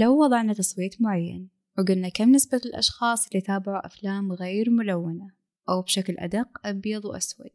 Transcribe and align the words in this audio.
لو 0.00 0.22
وضعنا 0.22 0.52
تصويت 0.52 1.02
معين 1.02 1.48
وقلنا 1.78 2.08
كم 2.08 2.32
نسبة 2.32 2.60
الأشخاص 2.64 3.26
اللي 3.26 3.40
تابعوا 3.40 3.86
أفلام 3.86 4.32
غير 4.32 4.70
ملونة 4.70 5.30
أو 5.68 5.82
بشكل 5.82 6.14
أدق 6.18 6.48
أبيض 6.64 7.04
وأسود 7.04 7.50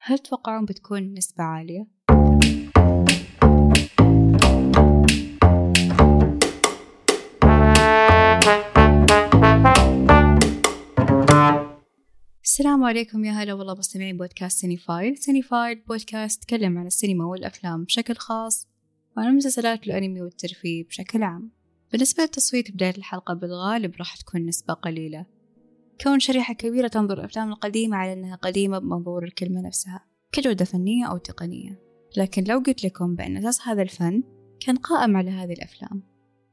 هل 0.00 0.18
تتوقعون 0.18 0.64
بتكون 0.64 1.14
نسبة 1.14 1.44
عالية؟ 1.44 1.86
السلام 12.44 12.84
عليكم 12.84 13.24
يا 13.24 13.32
هلا 13.32 13.54
والله 13.54 13.74
مستمعين 13.74 14.16
بودكاست 14.16 14.60
سينيفايل 14.60 15.18
سينيفايل 15.18 15.82
بودكاست 15.88 16.42
تكلم 16.42 16.78
عن 16.78 16.86
السينما 16.86 17.24
والأفلام 17.24 17.84
بشكل 17.84 18.14
خاص 18.14 18.68
وعن 19.16 19.28
المسلسلات 19.28 19.80
والأنمي 19.80 20.22
والترفيه 20.22 20.84
بشكل 20.84 21.22
عام 21.22 21.57
بالنسبة 21.92 22.22
للتصويت 22.22 22.70
بداية 22.70 22.94
الحلقة 22.98 23.34
بالغالب 23.34 23.94
راح 23.98 24.16
تكون 24.16 24.46
نسبة 24.46 24.74
قليلة. 24.74 25.26
كون 26.00 26.20
شريحة 26.20 26.54
كبيرة 26.54 26.88
تنظر 26.88 27.18
الأفلام 27.18 27.48
القديمة 27.48 27.96
على 27.96 28.12
أنها 28.12 28.36
قديمة 28.36 28.78
بمنظور 28.78 29.24
الكلمة 29.24 29.60
نفسها 29.60 30.04
كجودة 30.32 30.64
فنية 30.64 31.06
أو 31.06 31.16
تقنية. 31.16 31.80
لكن 32.16 32.44
لو 32.44 32.58
قلت 32.58 32.84
لكم 32.84 33.14
بأن 33.14 33.36
أساس 33.36 33.68
هذا 33.68 33.82
الفن 33.82 34.22
كان 34.60 34.76
قائم 34.76 35.16
على 35.16 35.30
هذه 35.30 35.52
الأفلام 35.52 36.02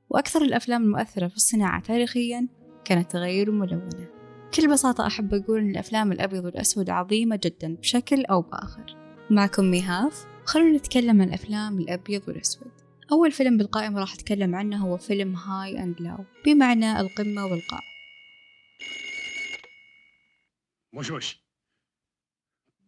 وأكثر 0.10 0.42
الأفلام 0.42 0.84
المؤثرة 0.84 1.28
في 1.28 1.36
الصناعة 1.36 1.82
تاريخيا 1.82 2.48
كانت 2.86 3.16
غير 3.16 3.52
ملونة. 3.52 4.08
بكل 4.48 4.72
بساطة 4.72 5.08
أحب 5.08 5.34
أقول 5.34 5.60
أن 5.60 5.70
الأفلام 5.70 6.12
الأبيض 6.12 6.46
والأسود 6.46 6.90
عظيمة 6.90 7.40
جدا 7.44 7.76
بشكل 7.76 8.26
أو 8.26 8.42
بآخر. 8.42 8.96
معكم 9.30 9.66
ميهاف 9.66 10.26
خلونا 10.46 10.78
نتكلم 10.78 11.22
عن 11.22 11.28
الأفلام 11.28 11.80
الأبيض 11.80 12.22
والأسود. 12.28 12.85
أول 13.12 13.32
فيلم 13.32 13.58
بالقائمة 13.58 14.00
راح 14.00 14.14
أتكلم 14.14 14.56
عنه 14.56 14.78
هو 14.78 14.98
فيلم 14.98 15.36
هاي 15.36 15.84
أند 15.84 16.02
لاو 16.02 16.26
بمعنى 16.46 17.00
القمة 17.00 17.46
والقاع. 17.46 17.80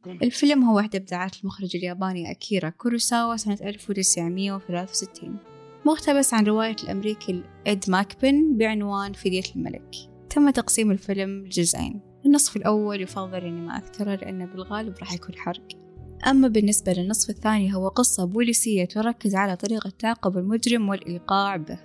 الفيلم 0.08 0.64
هو 0.64 0.76
واحدة 0.76 1.00
إبداعات 1.00 1.40
المخرج 1.42 1.76
الياباني 1.76 2.32
أكيرا 2.32 2.70
كوروساوا 2.70 3.36
سنة 3.36 3.58
1963 3.62 5.40
مقتبس 5.86 6.34
عن 6.34 6.46
رواية 6.46 6.76
الأمريكي 6.84 7.44
إد 7.68 7.86
ماكبن 7.88 8.58
بعنوان 8.58 9.14
فدية 9.14 9.44
الملك. 9.56 9.96
تم 10.30 10.50
تقسيم 10.50 10.92
الفيلم 10.92 11.46
لجزئين. 11.46 12.02
النصف 12.26 12.58
الأول 12.58 13.02
يفضل 13.02 13.38
إني 13.38 13.62
ما 13.62 13.78
أذكره 13.78 14.16
لأنه 14.16 14.46
بالغالب 14.46 14.96
راح 15.00 15.14
يكون 15.14 15.36
حرق. 15.36 15.87
أما 16.26 16.48
بالنسبة 16.48 16.94
للنصف 16.94 17.30
الثاني 17.30 17.76
هو 17.76 17.88
قصة 17.88 18.26
بوليسية 18.26 18.86
تركز 18.86 19.36
على 19.36 19.56
طريقة 19.56 19.92
تعقب 20.00 20.38
المجرم 20.38 20.90
والإيقاع 20.90 21.56
به. 21.56 21.80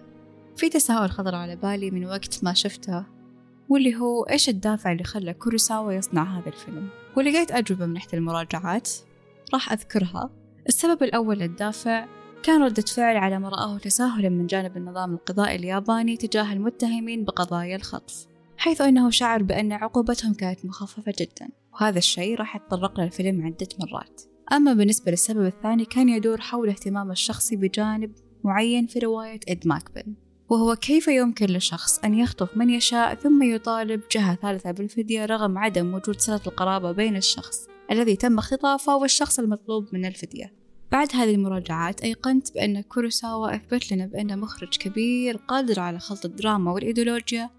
في 0.56 0.68
تساؤل 0.68 1.10
خطر 1.10 1.34
على 1.34 1.56
بالي 1.56 1.90
من 1.90 2.04
وقت 2.04 2.44
ما 2.44 2.52
شفته 2.54 3.04
واللي 3.68 3.96
هو 3.96 4.22
إيش 4.22 4.48
الدافع 4.48 4.92
اللي 4.92 5.04
خلى 5.04 5.34
كوروساوا 5.34 5.92
يصنع 5.92 6.38
هذا 6.38 6.48
الفيلم؟ 6.48 6.88
ولقيت 7.16 7.50
أجوبة 7.50 7.86
من 7.86 7.96
إحدى 7.96 8.16
المراجعات. 8.16 8.90
راح 9.54 9.72
أذكرها. 9.72 10.30
السبب 10.68 11.02
الأول 11.02 11.38
للدافع 11.38 12.06
كان 12.42 12.62
ردة 12.62 12.82
فعل 12.82 13.16
على 13.16 13.38
ما 13.38 13.48
رآه 13.48 13.78
تساهلا 13.78 14.28
من 14.28 14.46
جانب 14.46 14.76
النظام 14.76 15.14
القضائي 15.14 15.56
الياباني 15.56 16.16
تجاه 16.16 16.52
المتهمين 16.52 17.24
بقضايا 17.24 17.76
الخطف 17.76 18.26
حيث 18.56 18.80
أنه 18.80 19.10
شعر 19.10 19.42
بأن 19.42 19.72
عقوبتهم 19.72 20.34
كانت 20.34 20.64
مخففة 20.64 21.14
جدا. 21.18 21.48
وهذا 21.74 21.98
الشيء 21.98 22.36
راح 22.36 22.56
يتطرق 22.56 23.00
الفيلم 23.00 23.46
عدة 23.46 23.68
مرات. 23.80 24.22
أما 24.52 24.74
بالنسبة 24.74 25.10
للسبب 25.10 25.46
الثاني 25.46 25.84
كان 25.84 26.08
يدور 26.08 26.40
حول 26.40 26.68
اهتمام 26.68 27.10
الشخصي 27.10 27.56
بجانب 27.56 28.12
معين 28.44 28.86
في 28.86 28.98
رواية 28.98 29.40
إد 29.48 29.66
ماكبن 29.66 30.14
وهو 30.48 30.76
كيف 30.76 31.08
يمكن 31.08 31.46
لشخص 31.46 31.98
أن 31.98 32.14
يخطف 32.14 32.56
من 32.56 32.70
يشاء 32.70 33.14
ثم 33.14 33.42
يطالب 33.42 34.02
جهة 34.12 34.34
ثالثة 34.34 34.70
بالفدية 34.70 35.26
رغم 35.26 35.58
عدم 35.58 35.94
وجود 35.94 36.20
صلة 36.20 36.40
القرابة 36.46 36.92
بين 36.92 37.16
الشخص 37.16 37.68
الذي 37.90 38.16
تم 38.16 38.38
اختطافه 38.38 38.96
والشخص 38.96 39.38
المطلوب 39.38 39.88
من 39.92 40.04
الفدية. 40.04 40.52
بعد 40.92 41.08
هذه 41.14 41.34
المراجعات 41.34 42.00
أيقنت 42.00 42.54
بأن 42.54 42.80
كوروساوا 42.80 43.56
أثبت 43.56 43.92
لنا 43.92 44.06
بأنه 44.06 44.36
مخرج 44.36 44.76
كبير 44.76 45.36
قادر 45.36 45.80
على 45.80 45.98
خلط 45.98 46.24
الدراما 46.24 46.72
والإيديولوجيا 46.72 47.50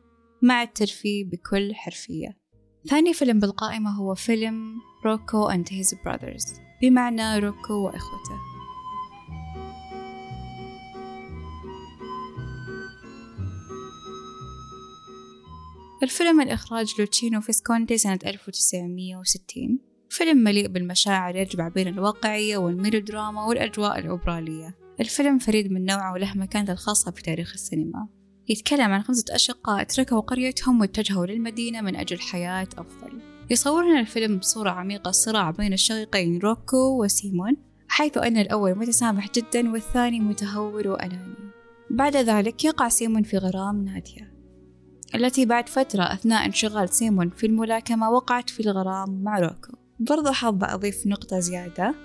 مع 0.42 0.64
الترفيه 0.64 1.26
بكل 1.26 1.76
حرفية. 1.76 2.43
ثاني 2.90 3.14
فيلم 3.14 3.40
بالقائمة 3.40 3.92
هو 3.92 4.16
فيلم 4.16 4.82
Rocco 5.06 5.52
and 5.52 5.68
His 5.70 5.98
Brothers. 6.06 6.60
بمعنى 6.82 7.40
روكو 7.40 7.74
وإخوته. 7.74 8.54
الفيلم 16.04 16.36
من 16.36 16.50
إخراج 16.50 16.94
لوتشينو 17.00 17.42
فيسكونتي 17.42 17.98
سنة 17.98 18.20
1960 18.26 19.80
فيلم 20.10 20.38
مليء 20.38 20.68
بالمشاعر 20.68 21.36
يجمع 21.36 21.68
بين 21.68 21.88
الواقعية 21.88 22.58
والميلودراما 22.58 23.46
والأجواء 23.46 24.00
الأوبرالية. 24.00 24.78
الفيلم 25.00 25.40
فريد 25.40 25.72
من 25.72 25.86
نوعه 25.86 26.14
وله 26.14 26.34
مكانته 26.36 26.74
الخاصة 26.74 27.12
في 27.12 27.22
تاريخ 27.22 27.54
السينما. 27.54 28.08
يتكلم 28.50 28.92
عن 28.92 29.04
خمسة 29.04 29.36
أشقاء 29.36 29.84
تركوا 29.84 30.20
قريتهم 30.20 30.82
واتجهوا 30.82 31.26
للمدينة 31.26 31.82
من 31.82 31.96
أجل 31.96 32.20
حياة 32.20 32.68
أفضل. 32.78 33.22
يصور 33.50 33.84
لنا 33.84 34.00
الفيلم 34.00 34.38
بصورة 34.38 34.70
عميقة 34.70 35.10
الصراع 35.10 35.52
بين 35.52 35.74
الشقيقين 35.74 36.40
روكو 36.40 37.04
وسيمون 37.04 37.58
حيث 37.88 38.18
أن 38.18 38.38
الأول 38.38 38.76
متسامح 38.78 39.30
جدا 39.32 39.72
والثاني 39.72 40.20
متهور 40.20 40.88
وأناني 40.88 41.36
بعد 41.90 42.16
ذلك 42.16 42.66
يقع 42.66 42.90
سيمون 42.90 43.24
في 43.24 43.38
غرام 43.38 43.86
نادية 43.86 44.34
التي 45.16 45.46
بعد 45.46 45.70
فترة 45.70 46.04
أثناء 46.04 46.46
انشغال 46.46 46.90
سيمون 46.90 47.30
في 47.30 47.46
الملاكمة 47.46 48.10
وقعت 48.10 48.50
في 48.50 48.60
الغرام 48.60 49.24
مع 49.24 49.40
روكو. 49.40 49.78
برضو 50.00 50.32
حابة 50.32 50.74
أضيف 50.74 51.08
نقطة 51.08 51.40
زيادة 51.40 51.96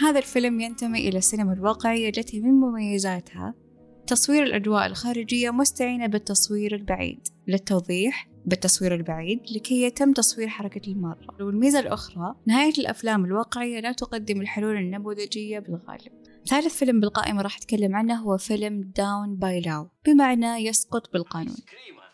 هذا 0.00 0.18
الفيلم 0.18 0.60
ينتمي 0.60 1.08
إلى 1.08 1.18
السينما 1.18 1.52
الواقعية 1.52 2.08
التي 2.08 2.40
من 2.40 2.50
مميزاتها 2.50 3.54
تصوير 4.06 4.42
الأجواء 4.42 4.86
الخارجية 4.86 5.50
مستعينة 5.50 6.06
بالتصوير 6.06 6.74
البعيد 6.74 7.28
للتوضيح 7.48 8.28
بالتصوير 8.44 8.94
البعيد 8.94 9.40
لكي 9.50 9.82
يتم 9.82 10.12
تصوير 10.12 10.48
حركة 10.48 10.90
المارة 10.92 11.26
والميزة 11.40 11.80
الأخرى 11.80 12.34
نهاية 12.46 12.78
الأفلام 12.78 13.24
الواقعية 13.24 13.80
لا 13.80 13.92
تقدم 13.92 14.40
الحلول 14.40 14.76
النموذجية 14.76 15.58
بالغالب. 15.58 16.12
ثالث 16.46 16.78
فيلم 16.78 17.00
بالقائمة 17.00 17.42
راح 17.42 17.56
أتكلم 17.56 17.96
عنه 17.96 18.14
هو 18.14 18.38
فيلم 18.38 18.92
Down 18.96 19.36
by 19.36 19.60
Law 19.60 19.88
بمعنى 20.06 20.66
يسقط 20.66 21.12
بالقانون. 21.12 21.56
Creamer. 21.56 22.06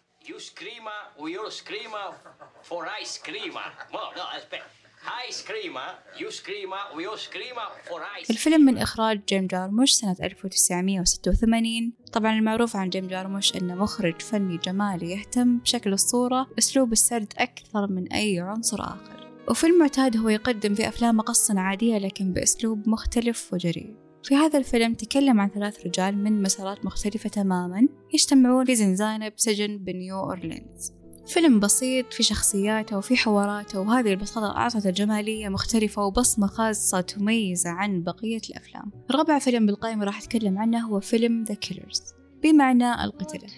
الفيلم 8.30 8.60
من 8.60 8.78
إخراج 8.78 9.20
جيم 9.28 9.46
جارموش 9.46 9.90
سنة 9.90 10.16
1986 10.22 11.92
طبعا 12.12 12.32
المعروف 12.38 12.76
عن 12.76 12.88
جيم 12.88 13.06
جارموش 13.06 13.56
أنه 13.56 13.74
مخرج 13.74 14.22
فني 14.22 14.56
جمالي 14.56 15.10
يهتم 15.10 15.58
بشكل 15.58 15.92
الصورة 15.92 16.46
أسلوب 16.58 16.92
السرد 16.92 17.32
أكثر 17.38 17.86
من 17.86 18.12
أي 18.12 18.40
عنصر 18.40 18.80
آخر. 18.80 19.30
وفي 19.48 19.66
المعتاد 19.66 20.16
هو 20.16 20.28
يقدم 20.28 20.74
في 20.74 20.88
أفلامه 20.88 21.22
قصة 21.22 21.60
عادية 21.60 21.98
لكن 21.98 22.32
بأسلوب 22.32 22.88
مختلف 22.88 23.52
وجريء. 23.52 23.94
في 24.24 24.34
هذا 24.36 24.58
الفيلم 24.58 24.94
تكلم 24.94 25.40
عن 25.40 25.48
ثلاث 25.48 25.86
رجال 25.86 26.18
من 26.18 26.42
مسارات 26.42 26.84
مختلفة 26.84 27.28
تماما 27.28 27.88
يجتمعون 28.14 28.64
في 28.64 28.74
زنزانة 28.74 29.28
بسجن 29.28 29.78
بنيو 29.78 30.20
أورلينز. 30.20 31.01
فيلم 31.26 31.60
بسيط 31.60 32.12
في 32.12 32.22
شخصياته 32.22 32.98
وفي 32.98 33.16
حواراته 33.16 33.80
وهذه 33.80 34.12
البساطة 34.12 34.56
أعطته 34.56 34.90
جمالية 34.90 35.48
مختلفة 35.48 36.04
وبصمة 36.04 36.46
خاصة 36.46 37.00
تميزه 37.00 37.70
عن 37.70 38.02
بقية 38.02 38.40
الأفلام. 38.50 38.90
رابع 39.10 39.38
فيلم 39.38 39.66
بالقائمة 39.66 40.04
راح 40.04 40.18
أتكلم 40.18 40.58
عنه 40.58 40.78
هو 40.78 41.00
فيلم 41.00 41.44
The 41.44 41.54
Killers 41.54 42.14
بمعنى 42.42 43.04
القتلة. 43.04 43.48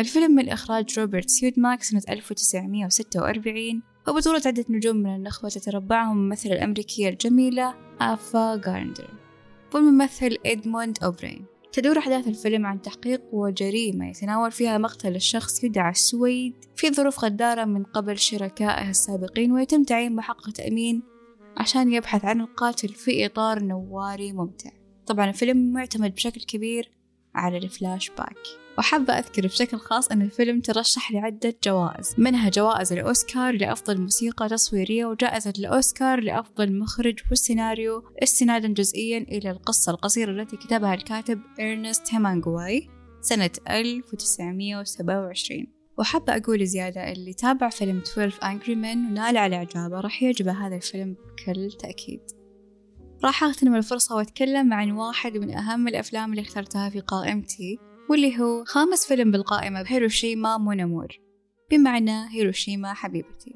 الفيلم 0.00 0.34
من 0.34 0.48
إخراج 0.48 0.98
روبرت 0.98 1.30
سيودماك 1.30 1.82
سنة 1.82 2.02
1946 2.08 3.82
وبطولة 4.08 4.42
عدة 4.46 4.64
نجوم 4.68 4.96
من 4.96 5.14
النخبة 5.14 5.48
تتربعهم 5.48 6.18
الممثلة 6.18 6.52
الأمريكية 6.52 7.08
الجميلة 7.08 7.74
آفا 8.00 8.60
غاردنر 8.66 9.10
والممثل 9.74 10.36
إدموند 10.46 10.98
أوبرين. 11.02 11.44
تدور 11.72 11.98
أحداث 11.98 12.28
الفيلم 12.28 12.66
عن 12.66 12.82
تحقيق 12.82 13.22
وجريمة 13.32 14.08
يتناول 14.10 14.50
فيها 14.50 14.78
مقتل 14.78 15.16
الشخص 15.16 15.64
يدعى 15.64 15.90
السويد 15.90 16.54
في 16.76 16.90
ظروف 16.90 17.24
غدارة 17.24 17.64
من 17.64 17.84
قبل 17.84 18.18
شركائه 18.18 18.90
السابقين 18.90 19.52
ويتم 19.52 19.84
تعيين 19.84 20.16
محقق 20.16 20.50
تأمين 20.50 21.02
عشان 21.56 21.92
يبحث 21.92 22.24
عن 22.24 22.40
القاتل 22.40 22.88
في 22.88 23.26
إطار 23.26 23.62
نواري 23.62 24.32
ممتع. 24.32 24.70
طبعا 25.06 25.28
الفيلم 25.28 25.72
معتمد 25.72 26.14
بشكل 26.14 26.40
كبير 26.40 26.97
على 27.38 27.58
الفلاش 27.58 28.10
باك. 28.10 28.68
وحابة 28.78 29.12
أذكر 29.12 29.46
بشكل 29.46 29.76
خاص 29.76 30.08
أن 30.08 30.22
الفيلم 30.22 30.60
ترشح 30.60 31.12
لعدة 31.12 31.56
جوائز 31.64 32.14
منها 32.18 32.50
جوائز 32.50 32.92
الأوسكار 32.92 33.54
لأفضل 33.56 34.00
موسيقى 34.00 34.48
تصويرية 34.48 35.06
وجائزة 35.06 35.52
الأوسكار 35.58 36.20
لأفضل 36.20 36.78
مخرج 36.78 37.18
والسيناريو 37.30 38.04
استنادا 38.22 38.68
جزئيا 38.68 39.18
إلى 39.18 39.50
القصة 39.50 39.92
القصيرة 39.92 40.30
التي 40.30 40.56
كتبها 40.56 40.94
الكاتب 40.94 41.40
إرنست 41.60 42.14
هيمانغواي 42.14 42.88
سنة 43.20 43.50
1927 43.70 45.66
وحابة 45.98 46.36
أقول 46.36 46.66
زيادة 46.66 47.12
اللي 47.12 47.32
تابع 47.32 47.68
فيلم 47.68 47.98
12 47.98 48.40
Angry 48.40 48.74
Men 48.74 49.10
ونال 49.10 49.36
على 49.36 49.56
إعجابه 49.56 50.00
راح 50.00 50.22
يعجبه 50.22 50.52
هذا 50.52 50.76
الفيلم 50.76 51.14
بكل 51.14 51.72
تأكيد. 51.72 52.37
راح 53.24 53.44
أغتنم 53.44 53.74
الفرصة 53.74 54.16
وأتكلم 54.16 54.72
عن 54.72 54.90
واحد 54.90 55.36
من 55.36 55.50
أهم 55.50 55.88
الأفلام 55.88 56.30
اللي 56.30 56.42
اخترتها 56.42 56.90
في 56.90 57.00
قائمتي 57.00 57.78
واللي 58.10 58.40
هو 58.40 58.64
خامس 58.64 59.06
فيلم 59.06 59.30
بالقائمة 59.30 59.84
هيروشيما 59.86 60.58
مونامور 60.58 61.08
بمعنى 61.70 62.34
هيروشيما 62.34 62.94
حبيبتي. 62.94 63.54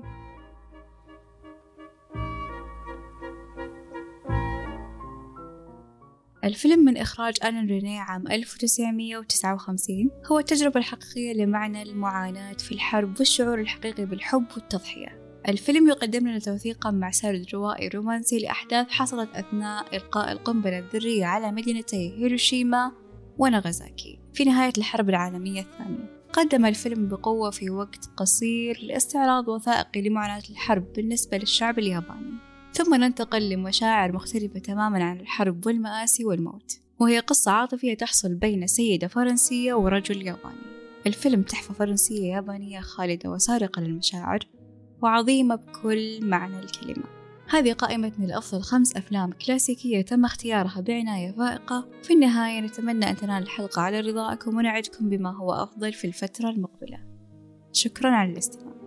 الفيلم 6.45 6.85
من 6.85 6.97
إخراج 6.97 7.35
ألان 7.45 7.67
رينيه 7.67 8.01
عام 8.01 8.29
1959 8.29 10.11
هو 10.27 10.39
التجربة 10.39 10.81
الحقيقية 10.81 11.33
لمعنى 11.33 11.83
المعاناة 11.83 12.53
في 12.53 12.73
الحرب 12.73 13.19
والشعور 13.19 13.61
الحقيقي 13.61 14.05
بالحب 14.05 14.47
والتضحية. 14.57 15.22
الفيلم 15.49 15.89
يقدم 15.89 16.29
لنا 16.29 16.39
توثيقا 16.39 16.91
مع 16.91 17.11
سرد 17.11 17.47
روائي 17.55 17.89
رومانسي 17.89 18.39
لأحداث 18.39 18.91
حصلت 18.91 19.29
أثناء 19.35 19.97
إلقاء 19.97 20.33
القنبلة 20.33 20.79
الذرية 20.79 21.25
على 21.25 21.53
مدينتي 21.53 22.15
هيروشيما 22.19 22.93
وناغازاكي 23.39 24.19
في 24.35 24.45
نهاية 24.45 24.73
الحرب 24.79 25.09
العالمية 25.09 25.61
الثانية. 25.61 26.23
قدم 26.33 26.67
الفيلم 26.67 27.09
بقوة 27.09 27.51
في 27.51 27.71
وقت 27.71 28.11
قصير 28.17 28.79
لاستعراض 28.83 29.49
وثائقي 29.49 30.03
لمعاناة 30.03 30.43
الحرب 30.51 30.93
بالنسبة 30.93 31.39
للشعب 31.39 31.79
الياباني. 31.79 32.33
ثم 32.73 32.95
ننتقل 32.95 33.49
لمشاعر 33.49 34.13
مختلفة 34.13 34.59
تماما 34.59 35.05
عن 35.05 35.21
الحرب 35.21 35.67
والمآسي 35.67 36.25
والموت 36.25 36.79
وهي 37.01 37.19
قصة 37.19 37.51
عاطفية 37.53 37.95
تحصل 37.95 38.35
بين 38.35 38.67
سيدة 38.67 39.09
فرنسية 39.09 39.75
ورجل 39.75 40.27
ياباني. 40.27 40.73
الفيلم 41.07 41.43
تحفة 41.43 41.75
فرنسية 41.75 42.35
يابانية 42.35 42.81
خالدة 42.81 43.31
وسارقة 43.31 43.83
للمشاعر. 43.83 44.47
وعظيمة 45.03 45.55
بكل 45.55 46.27
معنى 46.27 46.59
الكلمة. 46.59 47.05
هذه 47.49 47.73
قائمتنا 47.73 48.27
لأفضل 48.27 48.63
خمس 48.63 48.97
أفلام 48.97 49.33
كلاسيكية 49.47 50.03
تم 50.03 50.25
اختيارها 50.25 50.81
بعناية 50.81 51.33
فائقة 51.33 51.89
في 52.03 52.13
النهاية 52.13 52.61
نتمنى 52.61 53.11
أن 53.11 53.17
تنال 53.17 53.43
الحلقة 53.43 53.83
على 53.83 54.01
رضائكم 54.01 54.57
ونعدكم 54.57 55.09
بما 55.09 55.37
هو 55.37 55.53
أفضل 55.53 55.93
في 55.93 56.07
الفترة 56.07 56.51
المقبلة. 56.51 56.99
شكرا 57.73 58.11
على 58.11 58.33
الاستماع. 58.33 58.82